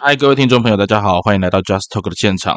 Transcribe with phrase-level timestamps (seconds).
[0.00, 2.56] 嗨，各位听众朋友，大家好，欢迎来到 Just Talk 的现场，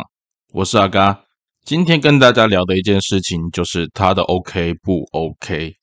[0.54, 1.24] 我是阿嘎。
[1.66, 5.74] 今天跟大家聊的一件事情，就是他的 OK 不 OK？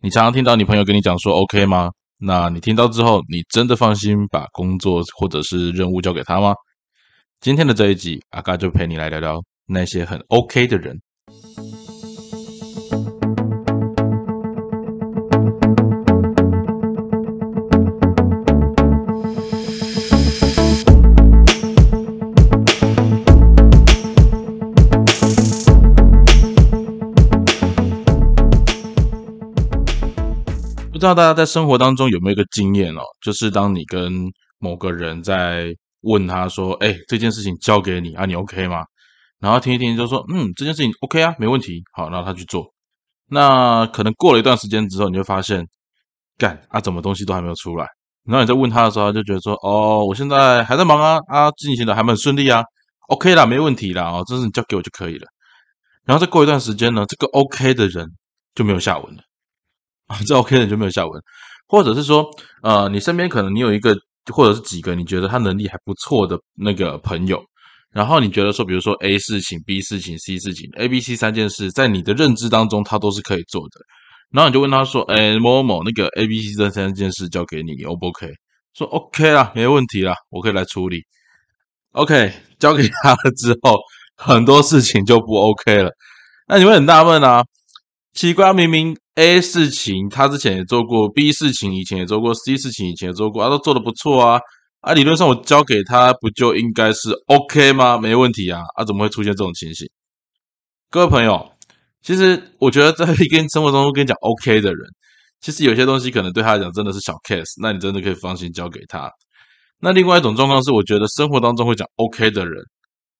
[0.00, 1.90] 你常常听到你朋友跟你讲说 OK 吗？
[2.16, 6.54] 那你听到之后，你真的放心把工作或者是任务交给他吗？
[7.38, 10.98] 今天的这一集，阿嘎就陪你来聊聊那些很 OK 的人。
[31.04, 34.10] 不知道大家在生活当中有没有一个经验哦，就是当你跟
[34.58, 35.66] 某个人在
[36.00, 38.82] 问他说：“哎，这件事情交给你啊，你 OK 吗？”
[39.38, 42.72] 然后听一听就说：“嗯，这件事情 OK 啊，没问题。”好，然后他去做。
[43.28, 45.66] 那可能过了一段时间之后，你就发现，
[46.38, 47.86] 干啊，怎么东西都还没有出来？
[48.24, 52.62] 然后你在问他的时候，他就觉得说：“哦，我现在还在忙啊，啊，进行的还蛮顺利啊
[53.08, 55.26] ，OK 啦，没问题啦，哦，这是你交给我就可以了。”
[56.06, 58.08] 然后再过一段时间呢，这个 OK 的人
[58.54, 59.22] 就没有下文了。
[60.06, 61.22] 啊，这 OK 的就没有下文，
[61.66, 62.28] 或者是说，
[62.62, 63.96] 呃，你身边可能你有一个
[64.32, 67.42] 或者是几个你觉得他能力还不错的那个朋友，
[67.92, 73.80] 然后你觉得说，比如说 A 事情、B 事情、C 事情，A、B、C 三件事，在你的认知当中，他都是可以做的。
[74.30, 78.28] 然后你就问他说：“哎，某某某，那个 A、B、C 这三件事交给你，O 不 OK？”
[78.74, 81.02] 说：“OK 啦，没问题啦，我可以来处理。
[81.92, 83.78] ”OK，交给他了之后，
[84.16, 85.92] 很多事情就不 OK 了。
[86.48, 87.44] 那你会很纳闷啊？
[88.12, 88.96] 奇怪，明明。
[89.16, 94.40] A 事情他之前也做过，B 事情以前也做过，C 事情以前也做过，他都做的不错啊
[94.80, 94.92] 啊！
[94.92, 97.96] 理论上我交给他不就应该是 OK 吗？
[97.96, 98.84] 没问题啊啊！
[98.84, 99.88] 怎么会出现这种情形？
[100.90, 101.52] 各位朋友，
[102.02, 104.80] 其实我觉得在跟生活中跟你讲 OK 的人，
[105.40, 109.08] 其实有些东西可能对他来讲真的是小 case，那你真的可以放心交给他。
[109.80, 112.60] 那另外一种状况是，我觉得生活当中会讲 OK 的人，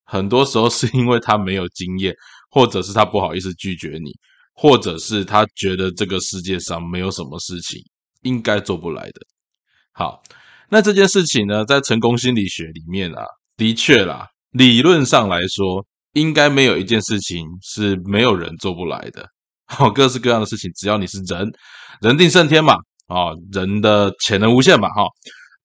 [0.05, 2.13] 很多时候是因为他没有经验，
[2.51, 4.11] 或者是他不好意思拒绝你。
[4.55, 7.81] 或者是他觉得这个世界上没有什么事情
[8.23, 9.21] 应该做不来的。
[9.93, 10.23] 好，
[10.71, 13.25] 那这件事情呢，在成功心理学里面啊，
[13.57, 19.29] 的确啦，理论上来说，应该没有一件事情是没有人做不来的。
[19.67, 21.51] 好，各式各样的事情，只要你是人，
[22.01, 22.75] 人定胜天嘛，
[23.09, 25.05] 啊，人的潜能无限嘛，哈，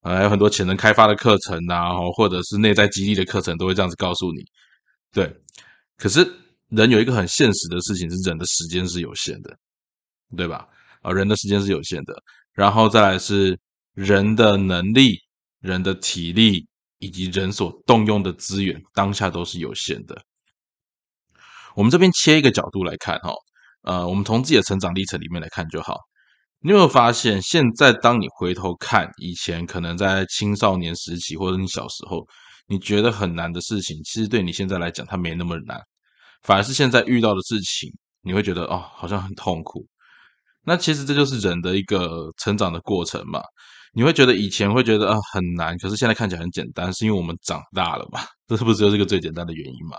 [0.02, 4.44] 还有很多潜能开发的课程啊，或者是内在激励的课程，都会这样子告诉你。
[5.14, 5.31] 对，
[5.96, 6.28] 可是。
[6.69, 9.57] 人有一个很现实的事情是，人的时间是有限的，
[10.38, 10.68] 对吧？
[11.02, 12.13] 啊，人的时间是有限的，
[12.53, 13.57] 然后再来是
[13.94, 15.18] 人的能力、
[15.62, 16.68] 人的体力
[17.00, 20.22] 以及人所动用的资源，当下都是有限的。
[21.75, 23.34] 我们这边切一个角度来看，哈，
[23.84, 25.97] 呃，我们从自己的成长历程里面来看就好。
[26.62, 32.28] 你有没有发现，现在当你回头看以前，可能在青少年时期或者你小时候，
[32.68, 35.81] 你觉得很难的事情，其实对你现在来讲，它没那么难。
[36.44, 37.92] 反而是现在遇到的事情，
[38.22, 39.86] 你会觉得哦，好像很痛苦。
[40.66, 43.42] 那其实这就是人的一个成长的过程嘛。
[43.92, 48.22] 你会觉得以前会觉得啊很难，可是现在看起来很简单，是因为我们长大了嘛？
[48.48, 49.98] 这是不是就是个最简单的原因嘛？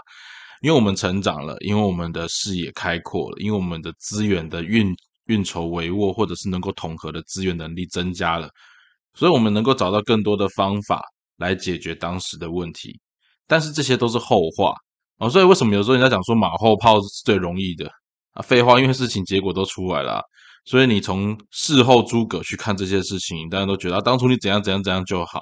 [0.63, 4.95] 因为我们成长了，因为我们的视野开阔了，因为我们的资源的运
[5.27, 8.49] 运筹帷幄，或者是能够统合的资源能力增加了，
[9.15, 11.03] 所以我们能够找到更多的方法
[11.37, 13.01] 来解决当时的问题。
[13.49, 14.73] 但是这些都是后话。
[15.21, 17.87] 哦，所以为什么有时候人家讲说马后炮是最容易的
[18.33, 18.43] 啊？
[18.43, 20.23] 废话，因为事情结果都出来了，
[20.65, 25.41] 所以你从事后诸葛去看这些事情，大家都觉得当初你怎样怎样怎样就好。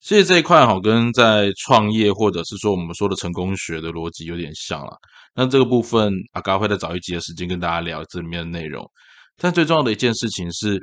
[0.00, 4.96] 其实这一块哈，跟在创业或者是说我们说的成功学的逻辑有点像了。
[5.34, 8.88] 那这个部分阿嘎会再找一集的时间跟大家聊这里面的内容。
[9.36, 10.80] 但最重要的一件事情是，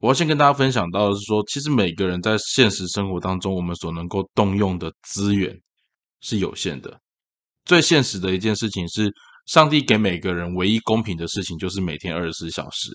[0.00, 5.54] 我要先跟大家分享到的是说，其实每个人在现实生活当中，我们所能够动用的资源
[6.20, 6.98] 是有限的。
[7.68, 9.12] 最现实的一件事情是，
[9.44, 12.90] 上帝给每个人唯一公平的事情就是每天二十四小时。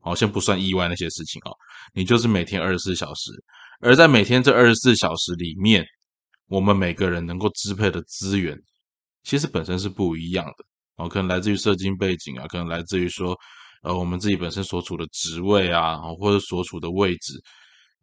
[0.00, 1.52] 好，先不算意外那些事情啊，
[1.92, 3.30] 你就是每天二十四小时。
[3.80, 5.84] 而在每天这二十四小时里面，
[6.48, 8.56] 我们每个人能够支配的资源，
[9.24, 10.64] 其实本身是不一样的。
[10.96, 13.36] 哦，可能来自于社经背景啊，可能来自于说，
[13.82, 17.34] 呃，我们自己本身所处的职位啊，或者所处的位置。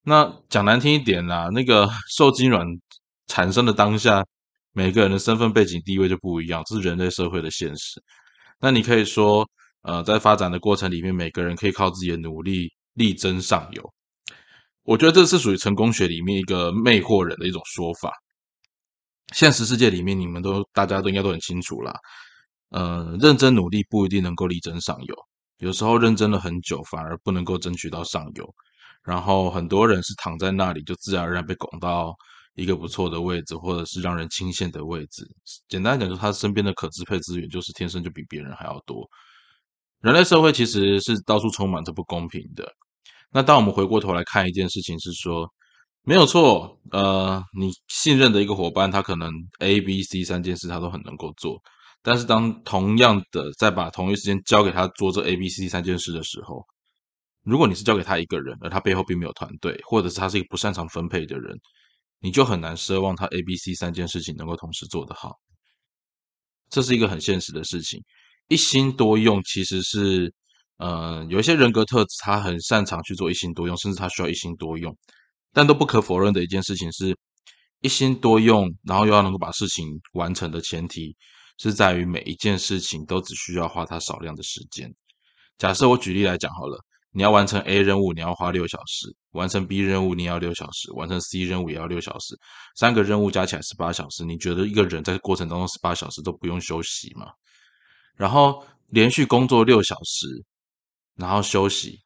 [0.04, 2.64] 那讲难听一点啦，那个 受精卵
[3.26, 4.24] 产生的当下。
[4.74, 8.02] 每个人的身份背景地位就不一样，这是人类社会的现实。
[8.60, 9.46] 那你可以说，
[9.82, 13.94] 呃，在发展的过程里面，每个人可以靠自己的努力力争上游。
[14.84, 18.12] 我觉得这是属于成功学里面一个魅惑人的一种说法。
[19.34, 21.94] 现实世界里面，你们都大家都应该都很清楚啦。
[22.70, 25.16] 呃，认真努力不一定能够力争上游，
[25.58, 28.56] 有时候认真了很久，反而不能够争取到上游。
[29.04, 32.16] 然后很多人是躺在那里，就自然而然被拱到。
[32.56, 35.26] 一个不错的位置，或者是让人倾羡的位置。
[35.68, 39.08] 简单讲，就是他身边的可支配资源就是天生就比别人还要多。
[40.02, 42.68] 人类社会其实是到处充满着不公平的。
[43.32, 45.48] 那当我们回过头来看一件事情，是说
[46.04, 51.62] 没有错，呃，你信任的一个伙伴，他可能 A、B、C 三件事他都很能够做，
[52.02, 56.66] 但是当同样的在把同一时间交给他做这 A、B、C 三件事的时候，
[57.44, 61.56] 如果你是交给他一个人，而他背后并没有团队，或者是他是一个不擅长分配的人，
[62.22, 65.34] 你就很难奢望他 A、B、C 三件事情能够同时做得好。
[66.70, 68.02] 这是一个很现实的事情。
[68.48, 70.34] 一心多用其实是，
[70.78, 74.96] 呃，有一些人格特质，他很擅长去做一心多用，甚至他需要一心多用。
[75.52, 77.18] 但都不可否认的一件事情是，
[77.82, 81.16] 一心多用，然后又要能够把事情完成的前提，
[81.58, 84.94] 是在于每一件事情都只需要花他少量的时间。
[85.58, 86.80] 假设我举例来讲好了，
[87.14, 92.38] 你要完成 A 任务，你要花六小时；完成 B 任务，你要六小时；完成 C 任务也要六小时。
[92.78, 97.28] 三个任务加起来十八小时，你觉得一个人在过程当中十八小时都不用休息吗？
[98.16, 100.28] 然后连续工作六小时，
[101.16, 102.00] 然后休息，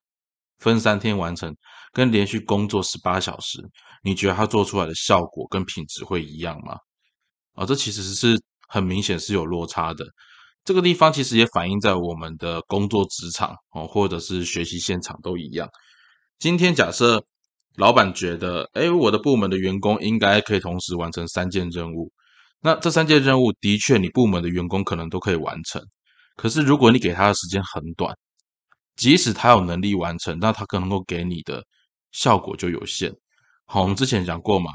[0.57, 1.55] 分三天完成，
[1.91, 3.59] 跟连续工作十八小时，
[4.01, 6.77] 你觉得他做出来的效果跟品质会一样吗？
[7.53, 10.03] 啊，这其实是很明显是有落差的。
[10.65, 15.69] 这个地方其实也反映在我们的工作职场哦，或者是学习现场都一样。
[16.39, 17.23] 今天假设
[17.77, 22.11] 老板觉得，哎，我的部门的员工应该可以同时完成三件任务，
[22.61, 25.79] 那这三件任务的确你部门的员工可能都可以完成。
[26.35, 28.17] 可是，如果你给他的时间很短，
[28.95, 31.63] 即使他有能力完成，那他可能够给你的
[32.11, 33.13] 效果就有限。
[33.65, 34.71] 好，我们之前讲过嘛，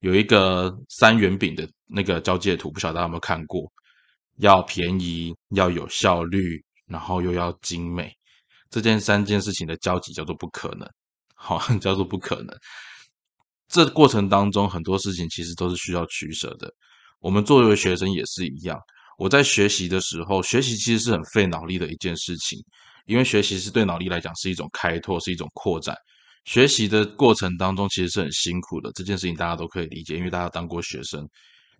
[0.00, 3.70] 有一个三元饼的那个交界图，不晓得大家有没有看过？
[4.38, 8.12] 要便宜，要有效率，然后又要精美，
[8.70, 10.88] 这件三件事情的交集叫做不可能。
[11.34, 12.56] 好， 叫做不可能。
[13.68, 16.70] 这过程当中，很多事情其实都是需要取舍的。
[17.20, 18.78] 我们作为学生也是一样。
[19.18, 22.58] 我在学习的时候，学习其实是很费脑力的一件事情，
[23.06, 25.96] 因为学习是对脑力来讲是一种开拓，是一种扩展。
[26.44, 31.26] 学习的过程当中其实是很辛苦的，这件事情大家都可以理解，因为大家当过学生。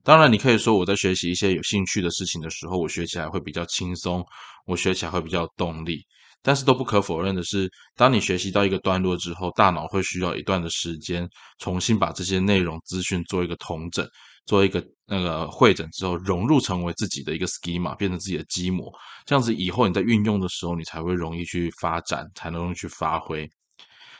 [0.04, 4.24] 当然，你可以说我在学习一些有兴趣的事情的时候，我学起来会比较轻松，
[4.66, 6.00] 我学起来会比较有动力。
[6.42, 11.28] 但是都不可否认的是，当你学习到一个段落之后，大脑会需要一段的时间，
[11.58, 14.06] 重新把这些内容资讯做一个统整。
[14.44, 18.92] 做一个那个会诊之后，融入成为自己的一个 schema，变成自己的基模，
[19.24, 23.48] 这样子以后你在运用的时候，你才会容易去发展，才能去发挥。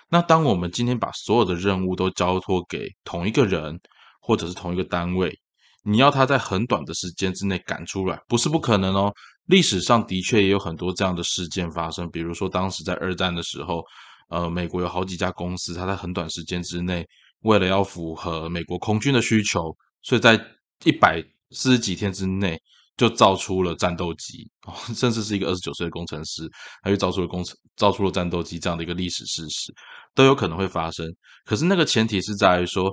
[0.08, 3.76] 那当我们今天把所有的任务都交托给同一个人，
[4.20, 5.36] 或者是同一个单位，
[5.82, 9.12] 你要他在很短的时间之内赶出来，不是不可能哦。
[9.46, 13.82] 历史上的确也有很多这样的事件发生，比如说当时在二战的时候，
[14.28, 17.04] 呃，美国有好几家公司，它在很短时间之内，
[17.40, 19.76] 为了要符合美国空军的需求。
[20.02, 20.40] 所以在
[20.84, 22.56] 一百四十几天之内，
[22.96, 24.48] 就造出了战斗机，
[24.94, 26.48] 甚至是一个二十九岁的工程师，
[26.82, 29.74] 他就造出了工程，造出了战斗机这样的一个历史事实，
[30.14, 31.12] 都有可能会发生。
[31.44, 32.92] 可是那个前提是在于说，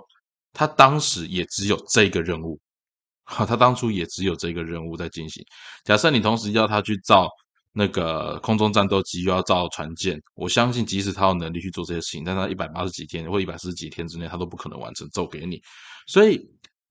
[0.51, 2.59] 他当时也只有这个任务，
[3.29, 5.43] 哈，他当初也只有这个任务在进行。
[5.85, 7.29] 假设你同时要他去造
[7.71, 15.61] 那个空中战斗机，又要造船舰，我相信即使他有能力去做这些事情，但他一百八十几天或一百四十几天之内，他都不可能完成奏给你。
[16.07, 16.39] 所以。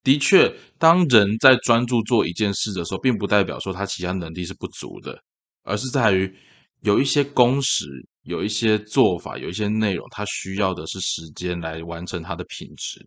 [0.05, 5.19] 的确，当人在专注做一件事的时候，并不代表说他其他能力是不足的，
[5.65, 6.33] 而是在于
[6.81, 7.85] 有一些工时、
[8.23, 13.07] 有一些做法、有一些内容，他需要的是时间来完成它的品质。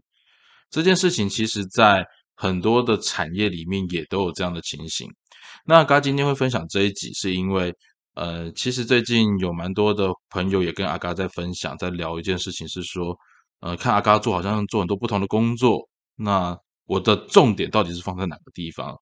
[0.70, 2.06] 这件事情其实，在
[2.42, 5.08] 很多的产业里面也都有这样的情形。
[5.66, 7.72] 那嘎今天会分享这一集，是因为
[8.16, 13.16] 呃，其实最近有蛮多的朋友也跟阿嘎在分享，在聊一件事情，是说
[13.60, 16.58] 呃，看阿嘎做好像做很多不同的工作，那。
[16.88, 18.94] 我的重点到底是放在哪个地方？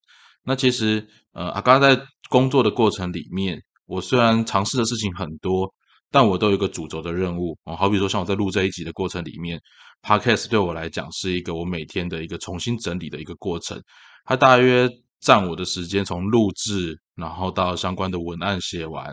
[0.44, 5.68] 那其实，呃，阿嘎在工作的过程里面，我虽然尝试的事情很多，
[6.10, 7.76] 但我都有一个主轴的任务哦。
[7.76, 9.60] 好比说，像我在录这一集的过程里面
[10.02, 13.80] ，Podcast 对我来讲是一个我每天的一个重新整理的一个过程。
[14.24, 14.88] 它大约
[15.20, 19.06] 占我的时间，从录制，然后到相关的文案写完，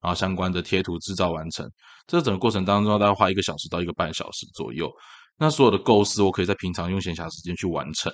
[0.00, 1.68] 然后相关的贴图制造完成，
[2.06, 4.90] 这整个过程当中大概花一个小时到一个半小时左右。
[5.38, 8.12] 那所有的构思，我可以在平常用闲暇时间去完成，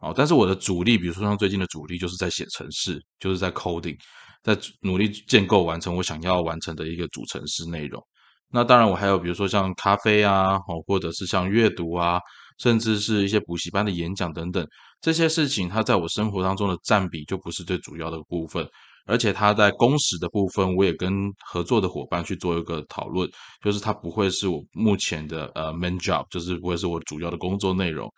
[0.00, 3.96] 哦，但是我的主力，比如说像最近的主力，就是在写程式，就是在 coding，
[4.44, 8.00] 在努力建构完成我想要完成的一个主程式内容。
[8.52, 12.20] 那当然，我还有比如说像咖啡啊，哦，或者是像阅读啊，
[12.58, 14.64] 甚至是一些补习班的演讲等等
[15.00, 18.64] 这些事情，它在我生活当中的占比就不是最主要的部分。
[19.06, 21.12] 而且它在工时的部分，我也跟
[21.46, 23.28] 合作的伙伴去做一个讨论，
[23.62, 28.10] 就是它不会是我目前的呃 main job，就是不会是我主要的工作内容。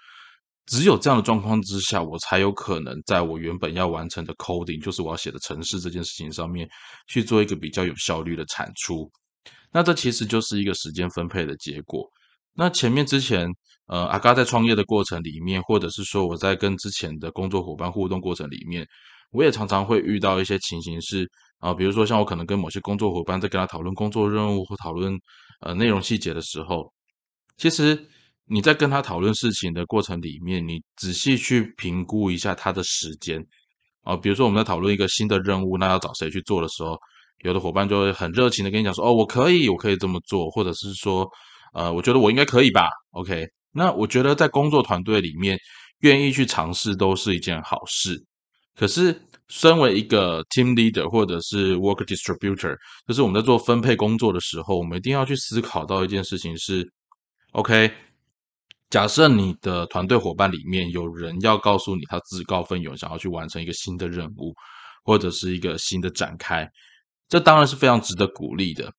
[0.66, 6.68] 只有这样的状况之下，我才有可能在我原本要完成的 coding，就是我要写的程式这件事情上面
[7.06, 9.08] 去做一个比较有效率的产出。
[9.70, 12.04] 那这其实就是一个时间分配的结果。
[12.52, 13.48] 那前面之前，
[13.86, 18.84] 呃，阿嘎在创业的过程里面，或者是说我在跟之前的工作伙伴互动过程里面，
[19.30, 21.30] 我也常常会遇到一些情形是
[21.60, 25.16] 啊，比如说像我可能跟某些工作伙伴在跟他讨论工作任务或讨论
[25.60, 26.92] 呃内容细节的时候，
[27.56, 28.08] 其实。
[28.48, 33.44] 你在跟他讨论事情的过程里面，你仔细去评估一下他的时间
[34.02, 34.16] 啊。
[34.16, 36.96] 比如说，我们在讨论一个新的任务，那要找谁去做的时候，
[37.44, 41.28] 有的伙伴就会很热情的跟你讲说：“哦，我可以，我可以这么做。”或者是说
[41.74, 42.88] ：“呃，我觉得我应该可以吧。
[43.10, 45.58] ”OK，那我觉得在工作团队里面，
[46.00, 48.16] 愿意去尝试都是一件好事。
[48.76, 52.76] 可是，身为一个 team leader 或者是 work distributor，
[53.08, 56.88] 就是我们在做分配工作的时候，我们一定要去思考到一件事情是
[57.52, 57.90] ：OK。
[58.88, 64.54] 假设你的团队伙伴里面有人要告诉你他自告奋勇想要去完成一个新的任务，
[65.04, 66.68] 或者是一个新的展开，
[67.28, 68.92] 这当然是非常值得鼓励的。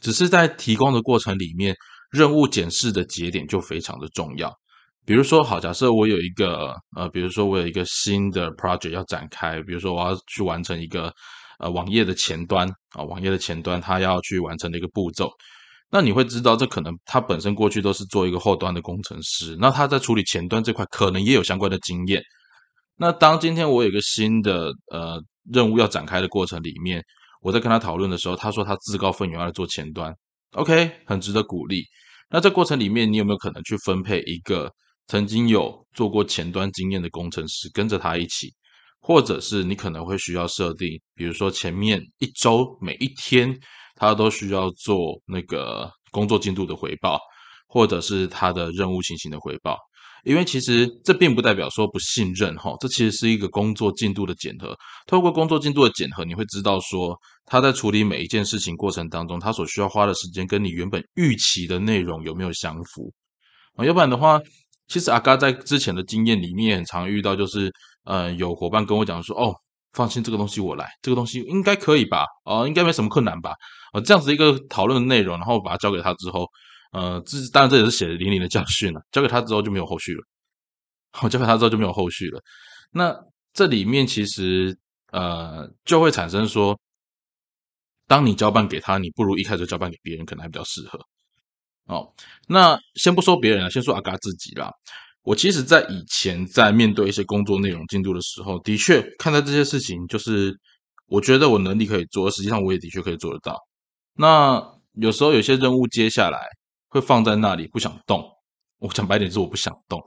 [0.00, 1.74] 只是在提供的过程里面，
[2.10, 4.52] 任务检视的节点就非常的重要。
[5.06, 11.12] 比如说，好，假设我有一个呃，比如说我有一个新的 project 要展开，比如说我要去完成一个
[11.58, 15.30] 呃网页的前端啊，网页的前端它要去完成的一个步骤。
[15.94, 22.20] 那你会知道，这可能他本身过去都是做一个后端的工程师，那他在处理前端这块可能也有相关的经验。
[22.96, 25.22] 那当今天我有一个新的呃
[25.52, 27.00] 任务要展开的过程里面，
[27.40, 30.12] 我在跟他讨论的时候，他说他自告奋勇要来做前端
[30.54, 31.84] ，OK，很值得鼓励。
[32.28, 34.68] 那这过程里面，你有没有可能去分配一个
[35.06, 38.52] 曾经有做过前端经验的工程师跟着他一起，
[38.98, 43.56] 或者是你可能会需要设定，比如说前面一周每一天。
[44.08, 47.18] 他都需要做那个工作进度的回报，
[47.66, 49.76] 或者是他的任务情形的回报，
[50.24, 54.76] 因为其实这并不代表说不信任哈，这其实是一个工作进度的检核。
[55.06, 63.12] 透过工作进度的检核，你会知道说他在处理每一件事情过程当中，他所需要花的时间跟你原本预期的内容有没有相符
[63.76, 63.84] 啊？
[63.84, 64.40] 要不然的话，
[64.88, 67.72] 其实阿嘎在之前的经验里面常遇到，就是
[68.04, 69.54] 呃有伙伴跟我讲说哦。
[69.94, 72.26] 放心，这个东西我来，这个东西应该可以吧？
[72.44, 73.54] 哦，应该没什么困难吧？
[73.92, 76.46] 哦，这样子一个讨论的内容，然后把它交给他之后，
[76.92, 79.00] 呃，这当然这也是血淋淋的教训了。
[79.12, 80.22] 交给他之后就没有后续了，
[81.12, 82.40] 好，交给他之后就没有后续了。
[82.90, 83.16] 那
[83.52, 84.76] 这里面其实
[85.12, 86.78] 呃就会产生说，
[88.08, 90.98] 当你交办给他，你不如一开始交办给别人，可能还比较适合。
[91.86, 92.12] 哦，
[92.48, 94.72] 那先不说别人了，先说阿嘎自己啦。
[95.24, 100.54] 我其实，在以前在面对一些工作内容进度的时候，的确看待这些事情，就是
[101.06, 103.58] 我觉得我能力可以做，实际上我也的确可以做得到。
[104.16, 104.62] 那
[105.00, 106.38] 有时候有些任务接下来
[106.90, 108.22] 会放在那里不想动，
[108.80, 109.98] 我讲白点是我不想动，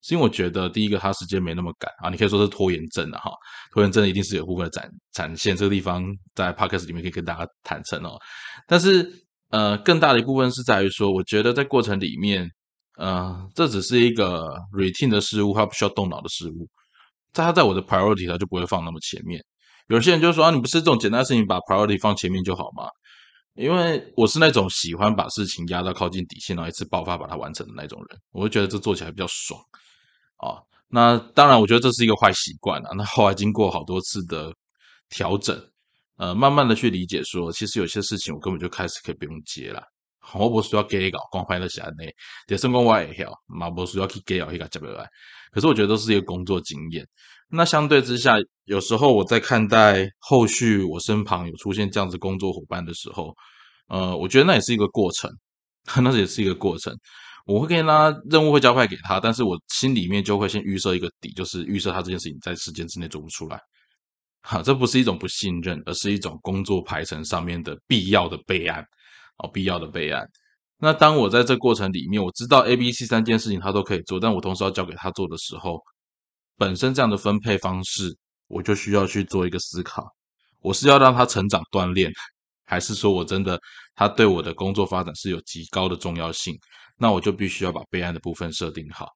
[0.00, 3.30] 是因为我觉得第一个它时间没那么赶啊，你可以说是拖延症的哈，
[3.74, 6.02] 拖延症一定是有部分展展现，这个地方
[6.34, 8.18] 在 podcast 里面可以跟大家坦诚哦。
[8.66, 9.06] 但是
[9.50, 12.50] 呃，更大的一部分是在于说，我觉得在过程里面。
[12.98, 16.68] 呃，这只是一个 routine 的事物，它不需要动脑的事物，
[17.32, 19.42] 它在我的 priority 它就不会放那么前面。
[19.88, 22.88] 有些人就说啊，你不是这种简单的事情把 priority 放前面就好吗？
[23.54, 29.60] 因为我是那种喜欢把事情压到靠近底线，然后一次爆发把它完成的那种人，我会觉得这做起来比较爽
[30.38, 30.56] 啊。
[30.88, 32.90] 那当然，我觉得这是一个坏习惯啊。
[32.96, 34.50] 那后来经过好多次的
[35.10, 35.58] 调整，
[36.16, 39.82] 呃，慢慢的去理解说，其实有些事情我根本就开始可以不用接了。
[40.34, 42.04] 我不需要给稿，光拍得起来呢。
[42.48, 45.06] 也成功我也晓，嘛不需要去给稿去个接不来。
[45.50, 47.06] 可是我觉得都是一个工作经验。
[47.48, 53.34] 那相对之下，有时候我在看待后续我身旁有出现这样子工作伙伴的时候，
[53.88, 55.30] 呃，我觉得那也是一个过程，
[56.02, 56.96] 那也是一个过程。
[57.44, 63.60] 我会跟他任务会交派给他，但是我心里面就会先预设一个底，就是预设他这件事情在时间之内做不出来。
[64.42, 68.82] 好，这不是一种不信任，而是一种工作排程上面的必要的备案。
[69.42, 70.26] 哦，必要的备案。
[70.78, 75.80] 那当我在这过程里面，我知道 A、B、C 三件事情他都可以做，但我同时要交给他做的时候，
[76.56, 78.16] 本身这样的分配方式，
[78.48, 80.04] 我就需要去做一个思考：
[80.60, 82.10] 我是要让他成长锻炼，
[82.64, 83.60] 还是说我真的
[83.94, 86.56] 他对我的工作发展是有极高的重要性？
[86.98, 89.06] 那我就必须要把备案的部分设定好，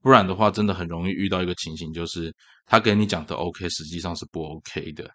[0.00, 2.32] 不然的话，真的很容易遇到一个情形，就是
[2.66, 5.10] 他给你讲的 OK，实际上是不 OK 的。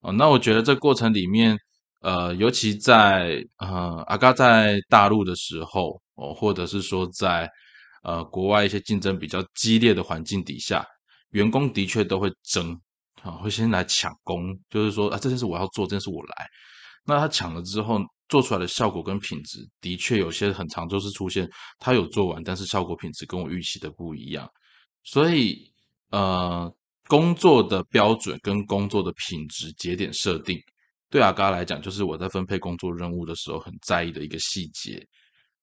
[0.00, 1.56] 哦，那我觉得这过程里面。
[2.04, 7.50] 呃，尤其在呃阿嘎在大陆的时候，哦，或者是说在
[8.02, 10.86] 呃国外一些竞争比较激烈的环境底下，
[11.30, 12.78] 员工的确都会争
[13.22, 16.46] 啊，会先来抢功，就是说啊，这件事我要做，这件事我来。
[17.06, 24.46] 那他抢了之后，做出来的效果跟品质，的确有些很长，就是出现他有做完，但是效果品质跟我预期的不一样。
[25.04, 25.72] 所以
[26.10, 26.70] 呃，
[27.08, 30.58] 工作的标准跟工作的品质节点设定，
[31.14, 35.00] 对阿嘎来讲，就是我在分配工作任务的时候很在意的一个细节。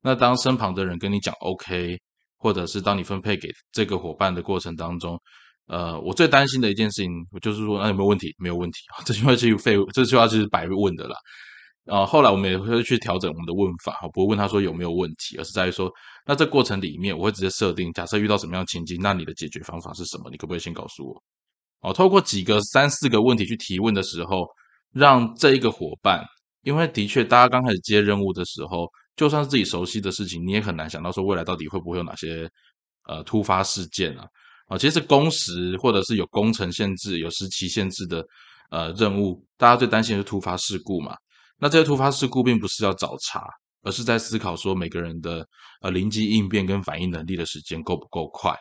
[0.01, 1.99] 那当身旁的人跟你讲 OK，
[2.37, 5.19] 或者是当你分配给这个伙伴的过程当中，
[5.67, 8.33] 呃，我最担心的一件事情，我就是说，那有没有问题？
[8.37, 11.17] 没有问题 这句话是废，这句话就是白问的啦。
[11.87, 15.91] 啊，后来我们也会去调整我们的问法，不会问他说有没有问题，而是在于说，
[16.25, 20.29] 那这过程里面，我会直接设定，假设遇到什么样的情境，那你的解决方法是什么？
[20.31, 21.21] 你可不可以先告诉我？
[21.81, 24.47] 哦，透过几个三四个问题去提问的时候，
[24.93, 26.23] 让这一个伙伴，
[26.63, 32.49] 因为的确，大家刚开始接任务的时候，就算是自己熟悉的事情，你也很难想到说未来到底会不会有哪些
[33.07, 34.25] 呃突发事件啊？
[34.67, 38.25] 啊，其实工时或者是有工程限制、有时期限制的
[38.69, 41.15] 呃任务，大家最担心的是突发事故嘛。
[41.57, 43.43] 那这些突发事故并不是要找茬，
[43.83, 45.45] 而是在思考说每个人的
[45.81, 48.55] 呃临机应变跟反应能力的时间够不够快。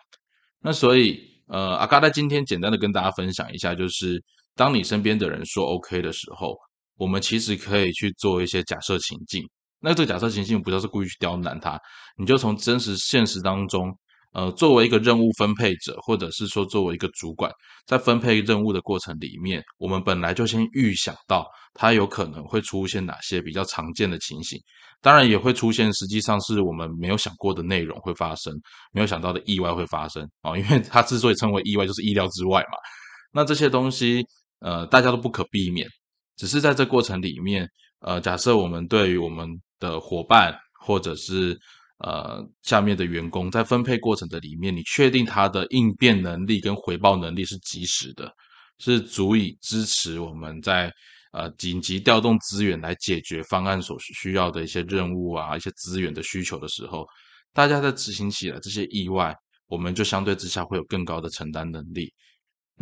[0.61, 4.23] 那所以呃阿嘎在今天简单的跟大家分享一下，就是
[4.61, 6.55] 当你身边的人说 OK 的时候，
[6.99, 9.43] 我们其实可以去做一些假设情境。
[9.81, 11.81] 那这个假设情境不就是故意去刁难他，
[12.19, 13.91] 你就从真实现实当中。
[14.33, 17.51] 呃，作为一个任务分配者，或者是说作为一个主管，
[17.87, 24.57] 在分配任务的过程里面，我们本来就先预想到它有可能会出现哪些比较常见的情形，
[25.01, 28.55] 当然也会出现实际上是我们没有想过的内容会发生，
[28.93, 32.77] 没有想到的意外会发生啊，因为 它之所以称为意外，就是意料之外嘛。
[33.33, 34.25] 那这些东西，
[34.61, 35.87] 呃，大家都不可避免，
[36.37, 37.69] 只是在这过程里面，
[38.01, 39.49] 呃，假设我们对于我们
[39.79, 41.59] 的伙伴或者是
[41.99, 48.33] 呃，下面的员工在分配过程的里面，你确定他的应变能力跟回报能力是及时的，
[48.79, 50.91] 是足以支持我们在
[51.33, 57.07] 呃紧急调动资源来解决方案所需要的一些任务啊，一些资源的需求的时候，
[57.53, 59.37] 大家在执行起来这些意外，
[59.67, 62.11] 我们就相对之下会有更高的承担能力。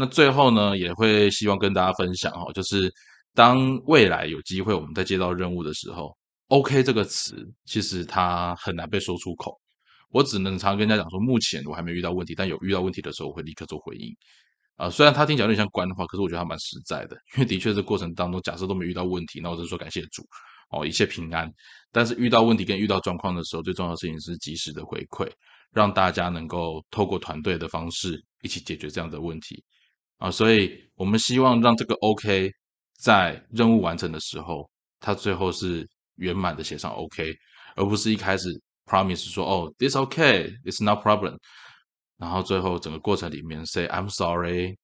[0.00, 2.88] 那最后呢，也会希望跟大家分享哦，就是
[3.34, 6.16] 当未来有机会我们在接到任务的时候。
[6.46, 9.58] OK 这个词其实它很难被说出口，
[10.10, 14.16] 我只能常跟人家讲说，目前我还没遇到问题，但有遇到问题的时候，我会立刻做回应。
[14.76, 20.24] 啊，虽然他听起来有点像官话，可是我觉得他蛮实在的，因为的确这过程当中，假设都没遇到问题，那我就说感谢主，
[20.70, 21.52] 哦，一切平安。
[21.90, 25.28] 但是遇到问题跟遇到状况的时候，最重要的事情是及时的回馈，
[25.72, 29.62] 让大家能够透过团队的方式一起解决这样的问题。
[30.18, 32.50] 啊，所以我们希望让这个 OK
[33.00, 35.88] 在任务完成的时候，它最后是。
[36.18, 37.32] 圆满的写上 OK，
[37.76, 38.48] 而不是一开始
[38.86, 41.38] promise 说哦，this OK，it's no problem，
[42.16, 44.76] 然后最后整个过程里面 say I'm sorry，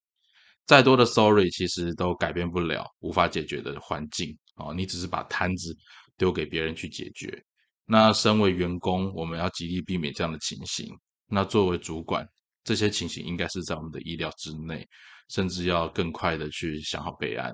[0.65, 5.77] 再多的 sorry 其实都改变不了无法解决的环境哦，你只是把摊子
[6.17, 7.37] 丢给别人去解决。
[7.85, 10.89] 那身为员工，我们要极力避免这样的情形。
[11.27, 12.25] 那作为主管，
[12.63, 14.87] 这些情形应该是在我们的意料之内，
[15.29, 17.53] 甚至要更快的去想好备案。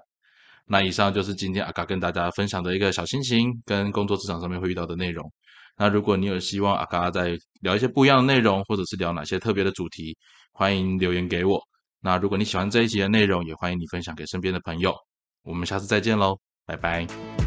[0.67, 5.29] 那以上就是今天阿嘎跟大家分享的一个小心情，跟工作职场上面会遇到的内容。
[5.77, 10.17] 那如果你有希望阿嘎再聊一些不一样的内容，或者是聊哪些特别的主题，
[10.53, 11.61] 欢迎留言给我。
[12.01, 14.95] 那如果你喜欢这一集的内容，也欢迎你分享给身边的朋友。
[15.43, 17.40] 我们下次再见喽，拜拜。